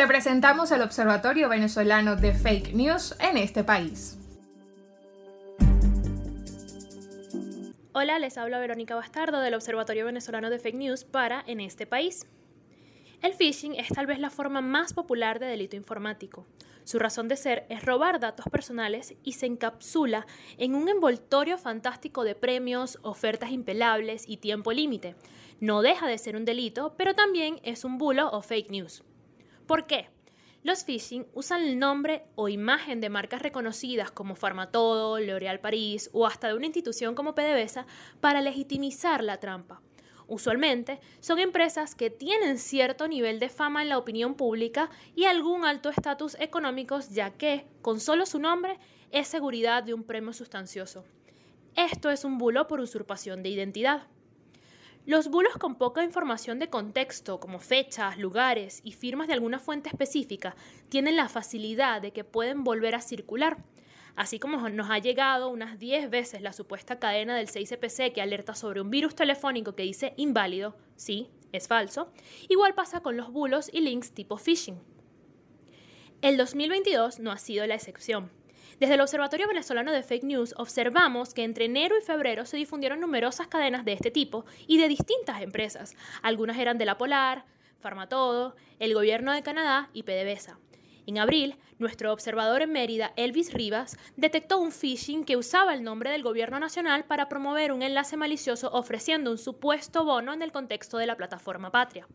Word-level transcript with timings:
Te 0.00 0.06
presentamos 0.06 0.70
el 0.70 0.80
Observatorio 0.80 1.50
Venezolano 1.50 2.16
de 2.16 2.32
Fake 2.32 2.72
News 2.72 3.14
en 3.20 3.36
este 3.36 3.64
país. 3.64 4.18
Hola, 7.92 8.18
les 8.18 8.38
habla 8.38 8.58
Verónica 8.60 8.94
Bastardo 8.94 9.42
del 9.42 9.52
Observatorio 9.52 10.06
Venezolano 10.06 10.48
de 10.48 10.58
Fake 10.58 10.76
News 10.76 11.04
para 11.04 11.44
En 11.46 11.60
este 11.60 11.84
país. 11.84 12.26
El 13.20 13.34
phishing 13.34 13.74
es 13.74 13.88
tal 13.88 14.06
vez 14.06 14.18
la 14.20 14.30
forma 14.30 14.62
más 14.62 14.94
popular 14.94 15.38
de 15.38 15.44
delito 15.44 15.76
informático. 15.76 16.46
Su 16.84 16.98
razón 16.98 17.28
de 17.28 17.36
ser 17.36 17.66
es 17.68 17.84
robar 17.84 18.20
datos 18.20 18.46
personales 18.50 19.12
y 19.22 19.32
se 19.32 19.44
encapsula 19.44 20.26
en 20.56 20.76
un 20.76 20.88
envoltorio 20.88 21.58
fantástico 21.58 22.24
de 22.24 22.34
premios, 22.34 22.98
ofertas 23.02 23.50
impelables 23.50 24.24
y 24.26 24.38
tiempo 24.38 24.72
límite. 24.72 25.14
No 25.60 25.82
deja 25.82 26.06
de 26.06 26.16
ser 26.16 26.36
un 26.36 26.46
delito, 26.46 26.94
pero 26.96 27.14
también 27.14 27.60
es 27.64 27.84
un 27.84 27.98
bulo 27.98 28.30
o 28.30 28.40
fake 28.40 28.70
news. 28.70 29.04
¿Por 29.70 29.86
qué? 29.86 30.08
Los 30.64 30.82
phishing 30.82 31.28
usan 31.32 31.62
el 31.62 31.78
nombre 31.78 32.24
o 32.34 32.48
imagen 32.48 33.00
de 33.00 33.08
marcas 33.08 33.40
reconocidas 33.40 34.10
como 34.10 34.34
Farmatodo, 34.34 35.20
L'Oréal 35.20 35.60
París 35.60 36.10
o 36.12 36.26
hasta 36.26 36.48
de 36.48 36.54
una 36.54 36.66
institución 36.66 37.14
como 37.14 37.36
PDVSA 37.36 37.86
para 38.20 38.40
legitimizar 38.40 39.22
la 39.22 39.38
trampa. 39.38 39.80
Usualmente 40.26 40.98
son 41.20 41.38
empresas 41.38 41.94
que 41.94 42.10
tienen 42.10 42.58
cierto 42.58 43.06
nivel 43.06 43.38
de 43.38 43.48
fama 43.48 43.82
en 43.82 43.90
la 43.90 43.98
opinión 43.98 44.34
pública 44.34 44.90
y 45.14 45.26
algún 45.26 45.64
alto 45.64 45.90
estatus 45.90 46.34
económico, 46.40 46.98
ya 47.08 47.30
que, 47.30 47.68
con 47.80 48.00
solo 48.00 48.26
su 48.26 48.40
nombre, 48.40 48.76
es 49.12 49.28
seguridad 49.28 49.84
de 49.84 49.94
un 49.94 50.02
premio 50.02 50.32
sustancioso. 50.32 51.04
Esto 51.76 52.10
es 52.10 52.24
un 52.24 52.38
bulo 52.38 52.66
por 52.66 52.80
usurpación 52.80 53.44
de 53.44 53.50
identidad. 53.50 54.08
Los 55.06 55.28
bulos 55.28 55.54
con 55.58 55.76
poca 55.76 56.04
información 56.04 56.58
de 56.58 56.68
contexto, 56.68 57.40
como 57.40 57.58
fechas, 57.58 58.18
lugares 58.18 58.80
y 58.84 58.92
firmas 58.92 59.28
de 59.28 59.34
alguna 59.34 59.58
fuente 59.58 59.88
específica, 59.88 60.54
tienen 60.88 61.16
la 61.16 61.28
facilidad 61.28 62.02
de 62.02 62.12
que 62.12 62.24
pueden 62.24 62.64
volver 62.64 62.94
a 62.94 63.00
circular 63.00 63.58
así 64.16 64.38
como 64.38 64.68
nos 64.68 64.90
ha 64.90 64.98
llegado 64.98 65.48
unas 65.48 65.78
10 65.78 66.10
veces 66.10 66.42
la 66.42 66.52
supuesta 66.52 66.98
cadena 66.98 67.36
del 67.36 67.48
6CPC 67.48 68.12
que 68.12 68.22
alerta 68.22 68.54
sobre 68.54 68.80
un 68.80 68.90
virus 68.90 69.14
telefónico 69.14 69.74
que 69.74 69.82
dice 69.82 70.12
inválido, 70.16 70.76
sí, 70.96 71.30
es 71.52 71.68
falso, 71.68 72.12
igual 72.48 72.74
pasa 72.74 73.00
con 73.00 73.16
los 73.16 73.32
bulos 73.32 73.70
y 73.72 73.80
links 73.80 74.12
tipo 74.12 74.36
phishing. 74.36 74.78
El 76.22 76.36
2022 76.36 77.18
no 77.20 77.32
ha 77.32 77.38
sido 77.38 77.66
la 77.66 77.74
excepción. 77.74 78.30
Desde 78.80 78.94
el 78.94 79.02
Observatorio 79.02 79.46
Venezolano 79.46 79.92
de 79.92 80.02
Fake 80.02 80.24
News 80.24 80.54
observamos 80.56 81.34
que 81.34 81.44
entre 81.44 81.66
enero 81.66 81.98
y 81.98 82.00
febrero 82.00 82.46
se 82.46 82.56
difundieron 82.56 82.98
numerosas 82.98 83.46
cadenas 83.46 83.84
de 83.84 83.92
este 83.92 84.10
tipo 84.10 84.46
y 84.66 84.78
de 84.78 84.88
distintas 84.88 85.42
empresas. 85.42 85.94
Algunas 86.22 86.56
eran 86.56 86.78
de 86.78 86.86
la 86.86 86.96
Polar, 86.96 87.44
Farmatodo, 87.78 88.56
el 88.78 88.94
Gobierno 88.94 89.34
de 89.34 89.42
Canadá 89.42 89.90
y 89.92 90.04
PDVSA. 90.04 90.58
En 91.06 91.18
abril, 91.18 91.56
nuestro 91.78 92.10
observador 92.10 92.62
en 92.62 92.72
Mérida, 92.72 93.12
Elvis 93.16 93.52
Rivas, 93.52 93.98
detectó 94.16 94.58
un 94.58 94.72
phishing 94.72 95.26
que 95.26 95.36
usaba 95.36 95.74
el 95.74 95.82
nombre 95.82 96.10
del 96.10 96.22
gobierno 96.22 96.58
nacional 96.58 97.04
para 97.04 97.28
promover 97.28 97.72
un 97.72 97.82
enlace 97.82 98.16
malicioso 98.16 98.70
ofreciendo 98.72 99.30
un 99.30 99.36
supuesto 99.36 100.06
bono 100.06 100.32
en 100.32 100.40
el 100.40 100.52
contexto 100.52 100.96
de 100.96 101.06
la 101.06 101.18
plataforma 101.18 101.70
Patria. 101.70 102.06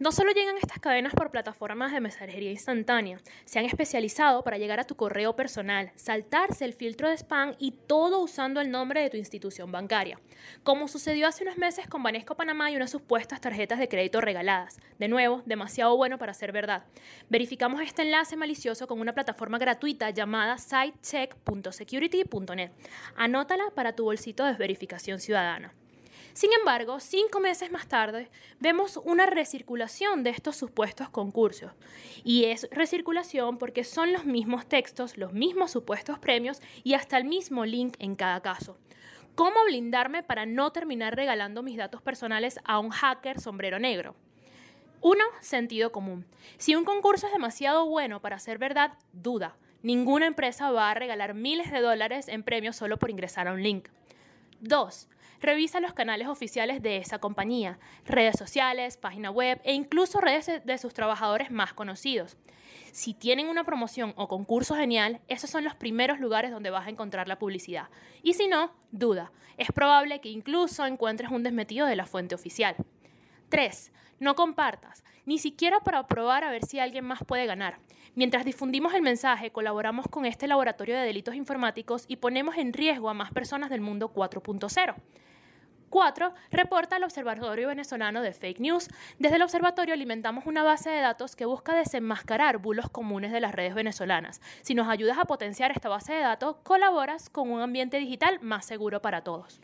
No 0.00 0.12
solo 0.12 0.30
llegan 0.30 0.56
estas 0.56 0.78
cadenas 0.78 1.12
por 1.12 1.32
plataformas 1.32 1.90
de 1.90 2.00
mensajería 2.00 2.52
instantánea, 2.52 3.18
se 3.44 3.58
han 3.58 3.64
especializado 3.64 4.44
para 4.44 4.56
llegar 4.56 4.78
a 4.78 4.84
tu 4.84 4.94
correo 4.94 5.34
personal, 5.34 5.90
saltarse 5.96 6.64
el 6.64 6.72
filtro 6.72 7.08
de 7.08 7.16
spam 7.16 7.56
y 7.58 7.72
todo 7.72 8.20
usando 8.20 8.60
el 8.60 8.70
nombre 8.70 9.02
de 9.02 9.10
tu 9.10 9.16
institución 9.16 9.72
bancaria, 9.72 10.20
como 10.62 10.86
sucedió 10.86 11.26
hace 11.26 11.42
unos 11.42 11.58
meses 11.58 11.88
con 11.88 12.04
Banesco 12.04 12.36
Panamá 12.36 12.70
y 12.70 12.76
unas 12.76 12.92
supuestas 12.92 13.40
tarjetas 13.40 13.80
de 13.80 13.88
crédito 13.88 14.20
regaladas. 14.20 14.78
De 15.00 15.08
nuevo, 15.08 15.42
demasiado 15.46 15.96
bueno 15.96 16.16
para 16.16 16.32
ser 16.32 16.52
verdad. 16.52 16.84
Verificamos 17.28 17.80
este 17.80 18.02
enlace 18.02 18.36
malicioso 18.36 18.86
con 18.86 19.00
una 19.00 19.14
plataforma 19.14 19.58
gratuita 19.58 20.10
llamada 20.10 20.58
sitecheck.security.net. 20.58 22.70
Anótala 23.16 23.64
para 23.74 23.96
tu 23.96 24.04
bolsito 24.04 24.44
de 24.44 24.52
verificación 24.52 25.18
ciudadana. 25.18 25.74
Sin 26.32 26.52
embargo, 26.52 27.00
cinco 27.00 27.40
meses 27.40 27.70
más 27.70 27.88
tarde, 27.88 28.30
vemos 28.60 28.98
una 29.04 29.26
recirculación 29.26 30.22
de 30.22 30.30
estos 30.30 30.56
supuestos 30.56 31.08
concursos. 31.10 31.72
Y 32.24 32.44
es 32.44 32.68
recirculación 32.70 33.58
porque 33.58 33.84
son 33.84 34.12
los 34.12 34.24
mismos 34.24 34.66
textos, 34.66 35.16
los 35.16 35.32
mismos 35.32 35.70
supuestos 35.70 36.18
premios 36.18 36.60
y 36.84 36.94
hasta 36.94 37.16
el 37.16 37.24
mismo 37.24 37.64
link 37.64 37.96
en 37.98 38.14
cada 38.14 38.40
caso. 38.40 38.76
¿Cómo 39.34 39.64
blindarme 39.66 40.22
para 40.22 40.46
no 40.46 40.72
terminar 40.72 41.14
regalando 41.14 41.62
mis 41.62 41.76
datos 41.76 42.02
personales 42.02 42.58
a 42.64 42.78
un 42.80 42.90
hacker 42.90 43.40
sombrero 43.40 43.78
negro? 43.78 44.16
Uno, 45.00 45.22
sentido 45.40 45.92
común. 45.92 46.26
Si 46.56 46.74
un 46.74 46.84
concurso 46.84 47.28
es 47.28 47.32
demasiado 47.32 47.86
bueno 47.86 48.20
para 48.20 48.40
ser 48.40 48.58
verdad, 48.58 48.94
duda. 49.12 49.56
Ninguna 49.82 50.26
empresa 50.26 50.72
va 50.72 50.90
a 50.90 50.94
regalar 50.94 51.34
miles 51.34 51.70
de 51.70 51.80
dólares 51.80 52.26
en 52.26 52.42
premios 52.42 52.74
solo 52.74 52.98
por 52.98 53.10
ingresar 53.10 53.46
a 53.46 53.52
un 53.52 53.62
link. 53.62 53.88
Dos, 54.60 55.08
Revisa 55.40 55.80
los 55.80 55.92
canales 55.92 56.26
oficiales 56.26 56.82
de 56.82 56.96
esa 56.96 57.18
compañía, 57.18 57.78
redes 58.04 58.36
sociales, 58.36 58.96
página 58.96 59.30
web 59.30 59.60
e 59.62 59.72
incluso 59.72 60.20
redes 60.20 60.64
de 60.64 60.78
sus 60.78 60.94
trabajadores 60.94 61.50
más 61.50 61.72
conocidos. 61.74 62.36
Si 62.90 63.14
tienen 63.14 63.48
una 63.48 63.64
promoción 63.64 64.14
o 64.16 64.26
concurso 64.26 64.74
genial, 64.74 65.20
esos 65.28 65.50
son 65.50 65.62
los 65.62 65.76
primeros 65.76 66.18
lugares 66.18 66.50
donde 66.50 66.70
vas 66.70 66.86
a 66.86 66.90
encontrar 66.90 67.28
la 67.28 67.38
publicidad. 67.38 67.88
Y 68.22 68.34
si 68.34 68.48
no, 68.48 68.72
duda. 68.90 69.30
Es 69.56 69.70
probable 69.70 70.20
que 70.20 70.28
incluso 70.28 70.86
encuentres 70.86 71.30
un 71.30 71.42
desmetido 71.42 71.86
de 71.86 71.96
la 71.96 72.06
fuente 72.06 72.34
oficial. 72.34 72.74
3. 73.48 73.92
No 74.20 74.34
compartas, 74.34 75.04
ni 75.26 75.38
siquiera 75.38 75.80
para 75.80 76.06
probar 76.08 76.42
a 76.42 76.50
ver 76.50 76.64
si 76.64 76.80
alguien 76.80 77.04
más 77.04 77.22
puede 77.24 77.46
ganar. 77.46 77.78
Mientras 78.14 78.44
difundimos 78.44 78.94
el 78.94 79.02
mensaje, 79.02 79.52
colaboramos 79.52 80.08
con 80.08 80.26
este 80.26 80.48
laboratorio 80.48 80.96
de 80.96 81.02
delitos 81.02 81.36
informáticos 81.36 82.04
y 82.08 82.16
ponemos 82.16 82.56
en 82.56 82.72
riesgo 82.72 83.08
a 83.08 83.14
más 83.14 83.30
personas 83.32 83.70
del 83.70 83.80
mundo 83.80 84.12
4.0. 84.12 84.96
4. 85.88 86.34
Reporta 86.50 86.96
al 86.96 87.04
Observatorio 87.04 87.68
Venezolano 87.68 88.22
de 88.22 88.32
Fake 88.32 88.60
News. 88.60 88.88
Desde 89.18 89.36
el 89.36 89.42
observatorio 89.42 89.94
alimentamos 89.94 90.46
una 90.46 90.62
base 90.62 90.90
de 90.90 91.00
datos 91.00 91.36
que 91.36 91.46
busca 91.46 91.74
desenmascarar 91.74 92.58
bulos 92.58 92.90
comunes 92.90 93.32
de 93.32 93.40
las 93.40 93.54
redes 93.54 93.74
venezolanas. 93.74 94.40
Si 94.62 94.74
nos 94.74 94.88
ayudas 94.88 95.18
a 95.18 95.24
potenciar 95.24 95.70
esta 95.70 95.88
base 95.88 96.12
de 96.12 96.20
datos, 96.20 96.56
colaboras 96.62 97.30
con 97.30 97.50
un 97.50 97.60
ambiente 97.60 97.98
digital 97.98 98.38
más 98.40 98.66
seguro 98.66 99.02
para 99.02 99.22
todos. 99.22 99.60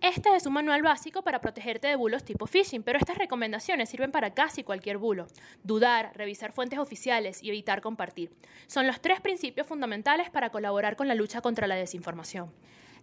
Este 0.00 0.36
es 0.36 0.46
un 0.46 0.52
manual 0.52 0.82
básico 0.82 1.22
para 1.22 1.40
protegerte 1.40 1.88
de 1.88 1.96
bulos 1.96 2.22
tipo 2.24 2.46
phishing, 2.46 2.84
pero 2.84 2.98
estas 2.98 3.18
recomendaciones 3.18 3.88
sirven 3.88 4.12
para 4.12 4.32
casi 4.32 4.62
cualquier 4.62 4.96
bulo. 4.96 5.26
Dudar, 5.64 6.12
revisar 6.14 6.52
fuentes 6.52 6.78
oficiales 6.78 7.42
y 7.42 7.48
evitar 7.48 7.80
compartir. 7.80 8.30
Son 8.68 8.86
los 8.86 9.00
tres 9.00 9.20
principios 9.20 9.66
fundamentales 9.66 10.30
para 10.30 10.50
colaborar 10.50 10.94
con 10.94 11.08
la 11.08 11.16
lucha 11.16 11.40
contra 11.40 11.66
la 11.66 11.74
desinformación. 11.74 12.52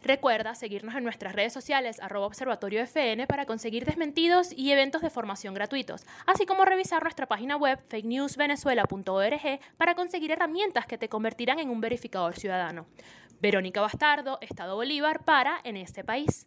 Recuerda 0.05 0.53
seguirnos 0.53 0.93
en 0.93 1.03
nuestras 1.03 1.33
redes 1.33 1.51
sociales 1.51 1.99
arroba 1.99 2.27
observatorio 2.27 2.79
FN 2.83 3.25
para 3.25 3.47
conseguir 3.47 3.85
desmentidos 3.85 4.53
y 4.55 4.71
eventos 4.71 5.01
de 5.01 5.09
formación 5.09 5.55
gratuitos, 5.55 6.05
así 6.27 6.45
como 6.45 6.63
revisar 6.63 7.01
nuestra 7.01 7.25
página 7.25 7.57
web 7.57 7.79
fakenewsvenezuela.org 7.89 9.59
para 9.77 9.95
conseguir 9.95 10.29
herramientas 10.29 10.85
que 10.85 10.99
te 10.99 11.09
convertirán 11.09 11.57
en 11.57 11.71
un 11.71 11.81
verificador 11.81 12.35
ciudadano. 12.35 12.85
Verónica 13.41 13.81
Bastardo, 13.81 14.37
Estado 14.41 14.75
Bolívar, 14.75 15.25
para 15.25 15.59
En 15.63 15.75
este 15.75 16.03
país. 16.03 16.45